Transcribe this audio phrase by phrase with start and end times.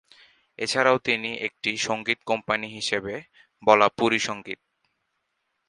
[0.59, 3.13] এছাড়াও তিনি একটি সঙ্গীত কোম্পানী হিসাবে
[3.63, 4.59] বলা পুরি সঙ্গীত।